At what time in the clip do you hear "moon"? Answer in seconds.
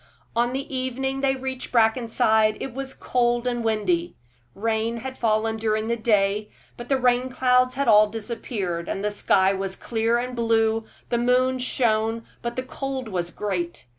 11.19-11.59